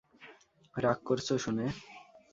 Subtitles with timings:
[0.75, 1.65] রাগ করছ শুনে?